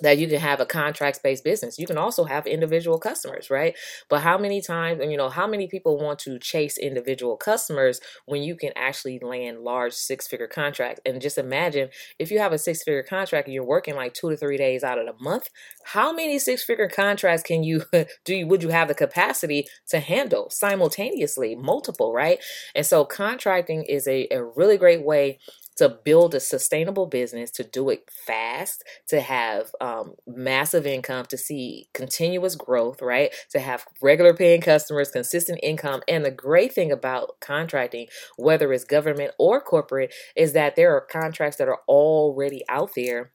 that 0.00 0.18
you 0.18 0.28
can 0.28 0.40
have 0.40 0.60
a 0.60 0.66
contract 0.66 1.22
based 1.22 1.44
business. 1.44 1.78
You 1.78 1.86
can 1.86 1.98
also 1.98 2.24
have 2.24 2.46
individual 2.46 2.98
customers, 2.98 3.50
right? 3.50 3.74
But 4.08 4.22
how 4.22 4.38
many 4.38 4.60
times, 4.60 5.00
and 5.00 5.10
you 5.10 5.16
know, 5.16 5.28
how 5.28 5.46
many 5.46 5.66
people 5.68 5.98
want 5.98 6.18
to 6.20 6.38
chase 6.38 6.78
individual 6.78 7.36
customers 7.36 8.00
when 8.26 8.42
you 8.42 8.56
can 8.56 8.72
actually 8.76 9.18
land 9.20 9.60
large 9.60 9.92
six 9.92 10.26
figure 10.26 10.46
contracts? 10.46 11.00
And 11.04 11.20
just 11.20 11.38
imagine 11.38 11.88
if 12.18 12.30
you 12.30 12.38
have 12.38 12.52
a 12.52 12.58
six 12.58 12.82
figure 12.82 13.02
contract 13.02 13.46
and 13.46 13.54
you're 13.54 13.64
working 13.64 13.96
like 13.96 14.14
two 14.14 14.30
to 14.30 14.36
three 14.36 14.56
days 14.56 14.84
out 14.84 14.98
of 14.98 15.06
the 15.06 15.22
month, 15.22 15.48
how 15.84 16.12
many 16.12 16.38
six 16.38 16.64
figure 16.64 16.88
contracts 16.88 17.42
can 17.42 17.62
you 17.62 17.84
do? 18.24 18.34
You, 18.34 18.46
would 18.46 18.62
you 18.62 18.70
have 18.70 18.88
the 18.88 18.94
capacity 18.94 19.66
to 19.88 20.00
handle 20.00 20.50
simultaneously, 20.50 21.54
multiple, 21.54 22.12
right? 22.12 22.38
And 22.74 22.86
so 22.86 23.04
contracting 23.04 23.84
is 23.84 24.06
a, 24.06 24.28
a 24.30 24.42
really 24.42 24.76
great 24.76 25.04
way 25.04 25.38
to 25.78 25.88
build 25.88 26.34
a 26.34 26.40
sustainable 26.40 27.06
business, 27.06 27.50
to 27.52 27.64
do 27.64 27.88
it 27.90 28.08
fast, 28.26 28.84
to 29.08 29.20
have 29.20 29.70
um, 29.80 30.14
massive 30.26 30.86
income, 30.86 31.24
to 31.26 31.38
see 31.38 31.88
continuous 31.94 32.56
growth, 32.56 33.00
right? 33.00 33.32
To 33.50 33.60
have 33.60 33.86
regular 34.02 34.34
paying 34.34 34.60
customers, 34.60 35.10
consistent 35.10 35.60
income. 35.62 36.02
And 36.08 36.24
the 36.24 36.30
great 36.30 36.72
thing 36.72 36.92
about 36.92 37.40
contracting, 37.40 38.08
whether 38.36 38.72
it's 38.72 38.84
government 38.84 39.32
or 39.38 39.60
corporate, 39.60 40.12
is 40.36 40.52
that 40.52 40.76
there 40.76 40.94
are 40.94 41.00
contracts 41.00 41.56
that 41.58 41.68
are 41.68 41.80
already 41.88 42.62
out 42.68 42.90
there 42.94 43.32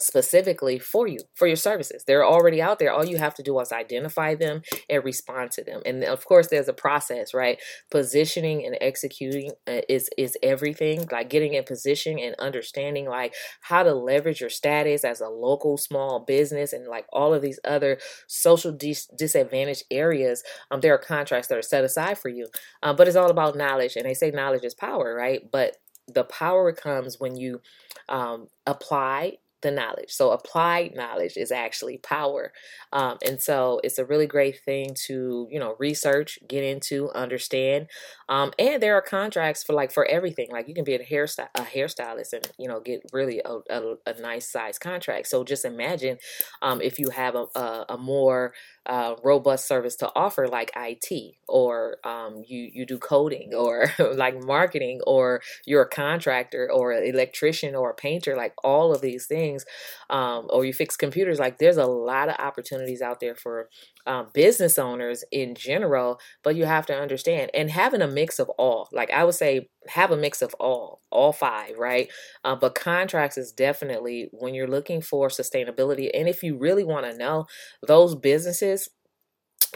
specifically 0.00 0.78
for 0.78 1.06
you 1.06 1.18
for 1.34 1.46
your 1.46 1.56
services. 1.56 2.04
They're 2.06 2.26
already 2.26 2.60
out 2.60 2.78
there. 2.78 2.92
All 2.92 3.04
you 3.04 3.18
have 3.18 3.34
to 3.34 3.42
do 3.42 3.58
is 3.60 3.72
identify 3.72 4.34
them 4.34 4.62
and 4.88 5.04
respond 5.04 5.50
to 5.52 5.64
them. 5.64 5.82
And 5.86 6.04
of 6.04 6.24
course 6.24 6.48
there's 6.48 6.68
a 6.68 6.72
process 6.72 7.34
right? 7.34 7.60
Positioning 7.90 8.64
and 8.66 8.76
executing 8.80 9.52
uh, 9.66 9.80
is 9.88 10.10
is 10.16 10.36
everything 10.42 11.06
like 11.10 11.30
getting 11.30 11.54
in 11.54 11.64
position 11.64 12.18
and 12.18 12.34
understanding 12.38 13.08
like 13.08 13.34
how 13.62 13.82
to 13.82 13.94
leverage 13.94 14.40
your 14.40 14.50
status 14.50 15.04
as 15.04 15.20
a 15.20 15.28
local 15.28 15.76
small 15.76 16.20
business 16.20 16.72
and 16.72 16.86
like 16.88 17.06
all 17.12 17.34
of 17.34 17.42
these 17.42 17.60
other 17.64 17.98
social 18.26 18.72
dis- 18.72 19.08
disadvantaged 19.16 19.84
areas. 19.90 20.42
Um 20.70 20.80
there 20.80 20.94
are 20.94 20.98
contracts 20.98 21.48
that 21.48 21.58
are 21.58 21.62
set 21.62 21.84
aside 21.84 22.18
for 22.18 22.28
you 22.28 22.46
um, 22.82 22.96
but 22.96 23.08
it's 23.08 23.16
all 23.16 23.30
about 23.30 23.56
knowledge 23.56 23.96
and 23.96 24.06
they 24.06 24.14
say 24.14 24.30
knowledge 24.30 24.64
is 24.64 24.74
power 24.74 25.14
right? 25.14 25.42
But 25.50 25.76
the 26.08 26.24
power 26.24 26.72
comes 26.72 27.20
when 27.20 27.36
you 27.36 27.60
um, 28.08 28.48
apply 28.66 29.38
the 29.62 29.70
knowledge. 29.70 30.10
So 30.10 30.30
applied 30.30 30.94
knowledge 30.94 31.36
is 31.36 31.50
actually 31.50 31.98
power. 31.98 32.52
Um, 32.92 33.18
and 33.24 33.40
so 33.40 33.80
it's 33.82 33.98
a 33.98 34.04
really 34.04 34.26
great 34.26 34.60
thing 34.64 34.94
to, 35.06 35.48
you 35.50 35.58
know, 35.58 35.74
research, 35.78 36.38
get 36.48 36.64
into, 36.64 37.10
understand. 37.10 37.88
Um, 38.28 38.52
and 38.58 38.82
there 38.82 38.94
are 38.94 39.02
contracts 39.02 39.64
for 39.64 39.72
like 39.72 39.92
for 39.92 40.06
everything. 40.06 40.48
Like 40.50 40.68
you 40.68 40.74
can 40.74 40.84
be 40.84 40.94
a 40.94 41.04
hairstyle 41.04 41.48
a 41.54 41.62
hairstylist 41.62 42.32
and, 42.32 42.50
you 42.58 42.68
know, 42.68 42.80
get 42.80 43.00
really 43.12 43.40
a, 43.44 43.58
a, 43.70 43.94
a 44.06 44.20
nice 44.20 44.50
size 44.50 44.78
contract. 44.78 45.26
So 45.26 45.44
just 45.44 45.64
imagine 45.64 46.18
um, 46.62 46.80
if 46.80 46.98
you 46.98 47.10
have 47.10 47.34
a, 47.34 47.46
a, 47.54 47.86
a 47.90 47.98
more 47.98 48.52
uh, 48.88 49.14
robust 49.22 49.68
service 49.68 49.96
to 49.96 50.10
offer 50.16 50.48
like 50.48 50.70
IT 50.76 51.34
or 51.46 51.96
um, 52.04 52.42
you 52.46 52.70
you 52.72 52.86
do 52.86 52.98
coding 52.98 53.52
or 53.54 53.92
like 54.14 54.42
marketing 54.42 55.00
or 55.06 55.40
you're 55.66 55.82
a 55.82 55.88
contractor 55.88 56.70
or 56.72 56.92
an 56.92 57.04
electrician 57.04 57.74
or 57.74 57.90
a 57.90 57.94
painter 57.94 58.36
like 58.36 58.54
all 58.64 58.92
of 58.92 59.00
these 59.00 59.26
things 59.26 59.64
um, 60.10 60.46
or 60.50 60.64
you 60.64 60.72
fix 60.72 60.96
computers 60.96 61.38
like 61.38 61.58
there's 61.58 61.76
a 61.76 61.86
lot 61.86 62.28
of 62.28 62.36
opportunities 62.38 63.02
out 63.02 63.20
there 63.20 63.34
for 63.34 63.68
um, 64.06 64.28
business 64.32 64.78
owners 64.78 65.22
in 65.30 65.54
general 65.54 66.18
but 66.42 66.56
you 66.56 66.64
have 66.64 66.86
to 66.86 66.94
understand 66.94 67.50
and 67.54 67.70
having 67.70 68.02
a 68.02 68.06
mix 68.08 68.38
of 68.38 68.48
all. 68.50 68.88
Like 68.92 69.10
I 69.10 69.24
would 69.24 69.34
say 69.34 69.68
have 69.88 70.10
a 70.10 70.16
mix 70.16 70.42
of 70.42 70.54
all 70.54 71.00
all 71.10 71.32
five 71.32 71.78
right 71.78 72.10
uh, 72.44 72.54
but 72.54 72.74
contracts 72.74 73.38
is 73.38 73.52
definitely 73.52 74.28
when 74.32 74.54
you're 74.54 74.68
looking 74.68 75.00
for 75.00 75.28
sustainability 75.28 76.10
and 76.14 76.28
if 76.28 76.42
you 76.42 76.56
really 76.56 76.84
want 76.84 77.04
to 77.04 77.16
know 77.16 77.46
those 77.86 78.14
businesses 78.14 78.88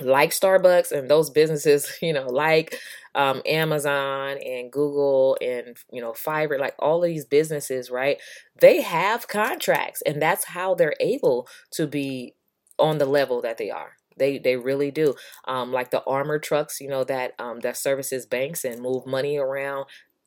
like 0.00 0.30
Starbucks 0.30 0.92
and 0.92 1.08
those 1.08 1.30
businesses, 1.30 1.98
you 2.02 2.12
know, 2.12 2.26
like 2.26 2.78
um, 3.14 3.42
Amazon 3.46 4.38
and 4.38 4.72
Google 4.72 5.36
and, 5.40 5.76
you 5.92 6.00
know, 6.00 6.12
Fiverr, 6.12 6.58
like 6.58 6.74
all 6.78 7.02
of 7.02 7.08
these 7.08 7.26
businesses, 7.26 7.90
right? 7.90 8.18
They 8.58 8.80
have 8.80 9.28
contracts 9.28 10.02
and 10.06 10.20
that's 10.20 10.44
how 10.44 10.74
they're 10.74 10.96
able 11.00 11.48
to 11.72 11.86
be 11.86 12.34
on 12.78 12.98
the 12.98 13.06
level 13.06 13.42
that 13.42 13.58
they 13.58 13.70
are. 13.70 13.96
They 14.18 14.38
they 14.38 14.56
really 14.56 14.90
do. 14.90 15.14
Um, 15.46 15.72
like 15.72 15.90
the 15.90 16.02
armor 16.04 16.38
trucks, 16.38 16.80
you 16.80 16.88
know, 16.88 17.04
that 17.04 17.32
um, 17.38 17.60
that 17.60 17.76
services 17.76 18.26
banks 18.26 18.64
and 18.64 18.80
move 18.80 19.06
money 19.06 19.38
around. 19.38 19.86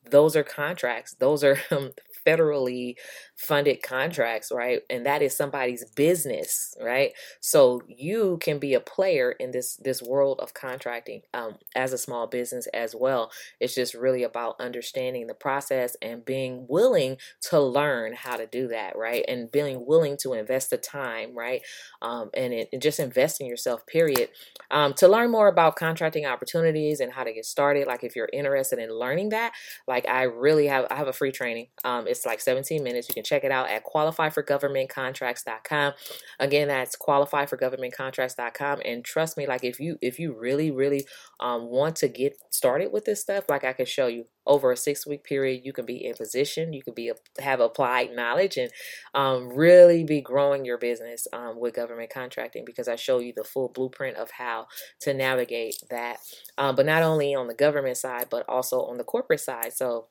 Those 0.09 0.35
are 0.35 0.43
contracts. 0.43 1.15
Those 1.19 1.43
are 1.43 1.57
um, 1.71 1.91
federally 2.25 2.95
funded 3.35 3.83
contracts, 3.83 4.51
right? 4.51 4.81
And 4.89 5.05
that 5.05 5.21
is 5.21 5.35
somebody's 5.35 5.83
business, 5.91 6.75
right? 6.81 7.11
So 7.41 7.81
you 7.87 8.37
can 8.41 8.59
be 8.59 8.73
a 8.73 8.79
player 8.79 9.31
in 9.31 9.51
this 9.51 9.75
this 9.77 10.01
world 10.01 10.39
of 10.39 10.53
contracting 10.53 11.21
um, 11.33 11.55
as 11.75 11.91
a 11.93 11.97
small 11.97 12.27
business 12.27 12.67
as 12.73 12.95
well. 12.95 13.31
It's 13.59 13.75
just 13.75 13.93
really 13.93 14.23
about 14.23 14.59
understanding 14.59 15.27
the 15.27 15.33
process 15.33 15.97
and 16.01 16.23
being 16.23 16.65
willing 16.69 17.17
to 17.49 17.59
learn 17.59 18.13
how 18.13 18.37
to 18.37 18.47
do 18.47 18.67
that, 18.69 18.97
right? 18.97 19.25
And 19.27 19.51
being 19.51 19.85
willing 19.85 20.17
to 20.21 20.33
invest 20.33 20.69
the 20.69 20.77
time, 20.77 21.37
right? 21.37 21.61
Um, 22.01 22.29
and, 22.33 22.53
it, 22.53 22.69
and 22.71 22.81
just 22.81 22.99
invest 22.99 23.41
in 23.41 23.47
yourself. 23.47 23.85
Period. 23.85 24.29
Um, 24.71 24.93
to 24.95 25.07
learn 25.07 25.31
more 25.31 25.47
about 25.47 25.75
contracting 25.75 26.25
opportunities 26.25 26.99
and 26.99 27.11
how 27.11 27.23
to 27.23 27.33
get 27.33 27.45
started, 27.45 27.87
like 27.87 28.03
if 28.03 28.15
you're 28.15 28.29
interested 28.31 28.79
in 28.79 28.91
learning 28.91 29.29
that, 29.29 29.53
like 29.87 30.07
I 30.07 30.23
really 30.23 30.67
have 30.67 30.85
I 30.89 30.95
have 30.95 31.07
a 31.07 31.13
free 31.13 31.31
training. 31.31 31.67
Um, 31.83 32.07
it's 32.07 32.25
like 32.25 32.39
17 32.39 32.83
minutes. 32.83 33.09
You 33.09 33.13
can 33.13 33.24
check 33.25 33.43
it 33.43 33.51
out 33.51 33.69
at 33.69 33.83
qualifyforgovernmentcontracts.com. 33.85 35.93
Again, 36.39 36.67
that's 36.67 36.95
qualifyforgovernmentcontracts.com. 36.95 38.81
And 38.85 39.03
trust 39.03 39.37
me, 39.37 39.47
like 39.47 39.63
if 39.63 39.79
you 39.79 39.97
if 40.01 40.19
you 40.19 40.33
really 40.33 40.71
really 40.71 41.05
um, 41.39 41.67
want 41.67 41.95
to 41.97 42.07
get 42.07 42.37
started 42.51 42.91
with 42.91 43.05
this 43.05 43.21
stuff, 43.21 43.45
like 43.49 43.63
I 43.63 43.73
can 43.73 43.85
show 43.85 44.07
you 44.07 44.25
over 44.47 44.71
a 44.71 44.77
six 44.77 45.07
week 45.07 45.23
period, 45.23 45.61
you 45.63 45.73
can 45.73 45.85
be 45.85 46.05
in 46.05 46.13
position, 46.13 46.73
you 46.73 46.83
can 46.83 46.93
be 46.93 47.11
have 47.39 47.59
applied 47.59 48.15
knowledge, 48.15 48.57
and 48.57 48.71
um, 49.13 49.49
really 49.49 50.03
be 50.03 50.21
growing 50.21 50.65
your 50.65 50.77
business 50.77 51.27
um, 51.33 51.59
with 51.59 51.75
government 51.75 52.11
contracting 52.11 52.63
because 52.65 52.87
I 52.87 52.95
show 52.95 53.19
you 53.19 53.33
the 53.35 53.43
full 53.43 53.69
blueprint 53.69 54.17
of 54.17 54.31
how 54.31 54.67
to 55.01 55.13
navigate 55.13 55.77
that. 55.89 56.17
Um, 56.57 56.75
but 56.75 56.85
not 56.85 57.03
only 57.03 57.33
on 57.33 57.47
the 57.47 57.53
government 57.53 57.97
side, 57.97 58.27
but 58.29 58.45
also 58.47 58.81
on 58.81 58.97
the 58.97 59.03
corporate 59.03 59.39
side. 59.39 59.73
So 59.73 60.07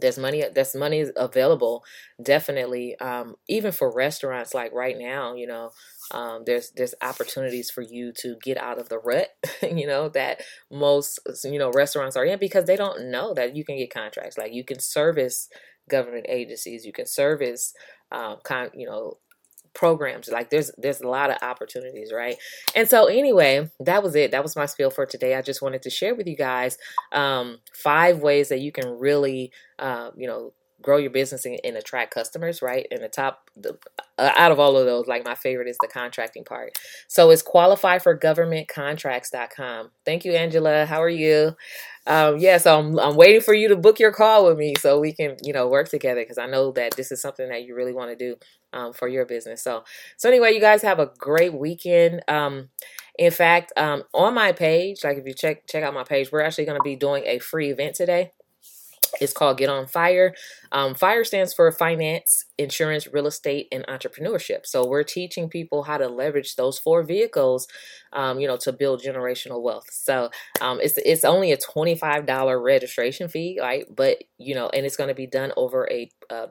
there's 0.00 0.18
money 0.18 0.44
there's 0.54 0.74
money 0.74 1.04
available 1.16 1.84
definitely 2.22 2.98
um, 3.00 3.34
even 3.48 3.72
for 3.72 3.92
restaurants 3.94 4.54
like 4.54 4.72
right 4.72 4.96
now 4.98 5.34
you 5.34 5.46
know 5.46 5.70
um, 6.12 6.42
there's 6.46 6.70
there's 6.76 6.94
opportunities 7.02 7.70
for 7.70 7.82
you 7.82 8.12
to 8.12 8.36
get 8.42 8.56
out 8.56 8.78
of 8.78 8.88
the 8.88 8.98
rut 8.98 9.28
you 9.62 9.86
know 9.86 10.08
that 10.08 10.40
most 10.70 11.18
you 11.44 11.58
know 11.58 11.70
restaurants 11.72 12.16
are 12.16 12.24
in 12.24 12.38
because 12.38 12.64
they 12.64 12.76
don't 12.76 13.10
know 13.10 13.34
that 13.34 13.56
you 13.56 13.64
can 13.64 13.76
get 13.76 13.92
contracts. 13.92 14.38
Like 14.38 14.52
you 14.52 14.64
can 14.64 14.78
service 14.78 15.48
government 15.88 16.26
agencies 16.28 16.84
you 16.84 16.92
can 16.92 17.06
service 17.06 17.72
um, 18.10 18.36
con, 18.44 18.70
you 18.74 18.86
know 18.86 19.18
programs 19.76 20.28
like 20.28 20.48
there's 20.48 20.70
there's 20.78 21.02
a 21.02 21.08
lot 21.08 21.30
of 21.30 21.36
opportunities 21.42 22.10
right? 22.12 22.36
And 22.74 22.88
so 22.88 23.06
anyway 23.06 23.70
that 23.80 24.02
was 24.02 24.16
it. 24.16 24.30
That 24.30 24.42
was 24.42 24.56
my 24.56 24.66
spiel 24.66 24.90
for 24.90 25.06
today. 25.06 25.34
I 25.36 25.42
just 25.42 25.62
wanted 25.62 25.82
to 25.82 25.90
share 25.90 26.14
with 26.14 26.26
you 26.26 26.36
guys 26.36 26.78
um, 27.12 27.58
five 27.74 28.18
ways 28.18 28.48
that 28.48 28.60
you 28.60 28.72
can 28.72 28.98
really 28.98 29.52
uh, 29.78 30.10
you 30.16 30.26
know 30.26 30.52
grow 30.82 30.98
your 30.98 31.10
business 31.10 31.44
and, 31.44 31.58
and, 31.64 31.76
attract 31.76 32.12
customers 32.12 32.62
right 32.62 32.86
and 32.90 33.02
the 33.02 33.08
top 33.08 33.50
the, 33.56 33.76
uh, 34.18 34.30
out 34.36 34.52
of 34.52 34.60
all 34.60 34.76
of 34.76 34.84
those 34.86 35.06
like 35.06 35.24
my 35.24 35.34
favorite 35.34 35.68
is 35.68 35.78
the 35.80 35.88
contracting 35.88 36.44
part 36.44 36.78
so 37.08 37.30
it's 37.30 37.42
qualifyforgovernmentcontracts.com 37.42 39.90
thank 40.04 40.24
you 40.24 40.32
angela 40.32 40.86
how 40.86 41.02
are 41.02 41.08
you 41.08 41.56
um, 42.06 42.38
yeah, 42.38 42.58
so 42.58 42.78
I'm, 42.78 42.98
I'm 42.98 43.16
waiting 43.16 43.40
for 43.40 43.52
you 43.52 43.68
to 43.68 43.76
book 43.76 43.98
your 43.98 44.12
call 44.12 44.46
with 44.46 44.56
me 44.56 44.74
so 44.78 45.00
we 45.00 45.12
can, 45.12 45.36
you 45.42 45.52
know, 45.52 45.66
work 45.66 45.88
together 45.88 46.20
because 46.20 46.38
I 46.38 46.46
know 46.46 46.70
that 46.72 46.96
this 46.96 47.10
is 47.10 47.20
something 47.20 47.48
that 47.48 47.64
you 47.64 47.74
really 47.74 47.92
want 47.92 48.10
to 48.10 48.16
do 48.16 48.36
um, 48.72 48.92
for 48.92 49.08
your 49.08 49.26
business. 49.26 49.62
So, 49.62 49.82
so 50.16 50.28
anyway, 50.28 50.52
you 50.52 50.60
guys 50.60 50.82
have 50.82 51.00
a 51.00 51.10
great 51.18 51.52
weekend. 51.52 52.22
Um, 52.28 52.68
in 53.18 53.32
fact, 53.32 53.72
um, 53.76 54.04
on 54.14 54.34
my 54.34 54.52
page, 54.52 55.02
like 55.02 55.18
if 55.18 55.26
you 55.26 55.34
check 55.34 55.66
check 55.66 55.82
out 55.82 55.94
my 55.94 56.04
page, 56.04 56.30
we're 56.30 56.42
actually 56.42 56.66
going 56.66 56.78
to 56.78 56.84
be 56.84 56.96
doing 56.96 57.24
a 57.26 57.38
free 57.38 57.70
event 57.70 57.96
today. 57.96 58.32
It's 59.20 59.32
called 59.32 59.58
Get 59.58 59.68
on 59.68 59.86
Fire. 59.86 60.34
Um, 60.72 60.94
FIRE 60.94 61.24
stands 61.24 61.54
for 61.54 61.70
finance, 61.72 62.44
insurance, 62.58 63.06
real 63.12 63.26
estate, 63.26 63.68
and 63.72 63.86
entrepreneurship. 63.86 64.66
So 64.66 64.86
we're 64.86 65.02
teaching 65.02 65.48
people 65.48 65.84
how 65.84 65.98
to 65.98 66.08
leverage 66.08 66.56
those 66.56 66.78
four 66.78 67.02
vehicles, 67.02 67.66
um, 68.12 68.40
you 68.40 68.46
know, 68.46 68.56
to 68.58 68.72
build 68.72 69.02
generational 69.02 69.62
wealth. 69.62 69.86
So 69.90 70.30
um, 70.60 70.80
it's 70.82 70.98
it's 70.98 71.24
only 71.24 71.52
a 71.52 71.56
twenty 71.56 71.94
five 71.94 72.26
dollar 72.26 72.60
registration 72.60 73.28
fee, 73.28 73.58
right? 73.60 73.84
But 73.94 74.24
you 74.38 74.54
know, 74.54 74.68
and 74.68 74.86
it's 74.86 74.96
going 74.96 75.08
to 75.08 75.14
be 75.14 75.26
done 75.26 75.52
over 75.56 75.88
a, 75.90 76.10
a 76.30 76.48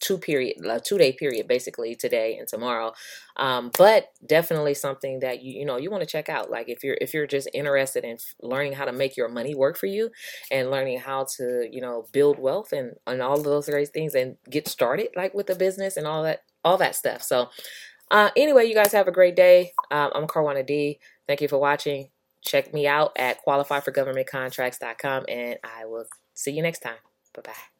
two 0.00 0.18
period 0.18 0.56
a 0.64 0.80
two 0.80 0.98
day 0.98 1.12
period 1.12 1.46
basically 1.48 1.94
today 1.94 2.36
and 2.36 2.48
tomorrow 2.48 2.92
um, 3.36 3.70
but 3.76 4.08
definitely 4.26 4.74
something 4.74 5.20
that 5.20 5.42
you 5.42 5.60
you 5.60 5.64
know 5.64 5.76
you 5.76 5.90
want 5.90 6.02
to 6.02 6.08
check 6.08 6.28
out 6.28 6.50
like 6.50 6.68
if 6.68 6.82
you're 6.82 6.96
if 7.00 7.14
you're 7.14 7.26
just 7.26 7.48
interested 7.54 8.04
in 8.04 8.16
learning 8.42 8.72
how 8.72 8.84
to 8.84 8.92
make 8.92 9.16
your 9.16 9.28
money 9.28 9.54
work 9.54 9.76
for 9.76 9.86
you 9.86 10.10
and 10.50 10.70
learning 10.70 10.98
how 10.98 11.26
to 11.36 11.68
you 11.70 11.80
know 11.80 12.06
build 12.12 12.38
wealth 12.38 12.72
and 12.72 12.92
and 13.06 13.22
all 13.22 13.38
of 13.38 13.44
those 13.44 13.68
great 13.68 13.88
things 13.88 14.14
and 14.14 14.36
get 14.50 14.68
started 14.68 15.08
like 15.16 15.34
with 15.34 15.46
the 15.46 15.54
business 15.54 15.96
and 15.96 16.06
all 16.06 16.22
that 16.22 16.40
all 16.64 16.76
that 16.76 16.94
stuff. 16.94 17.22
So 17.22 17.48
uh, 18.10 18.30
anyway 18.36 18.66
you 18.66 18.74
guys 18.74 18.92
have 18.92 19.08
a 19.08 19.12
great 19.12 19.36
day. 19.36 19.72
Um, 19.90 20.10
i'm 20.14 20.26
carwana 20.26 20.66
d. 20.66 20.98
Thank 21.26 21.40
you 21.40 21.48
for 21.48 21.58
watching. 21.58 22.10
Check 22.42 22.72
me 22.72 22.86
out 22.86 23.12
at 23.16 23.44
qualifyforgovernmentcontracts.com 23.46 25.24
and 25.28 25.58
i 25.64 25.84
will 25.84 26.06
see 26.34 26.52
you 26.52 26.62
next 26.62 26.80
time. 26.80 26.98
Bye 27.34 27.42
bye 27.44 27.77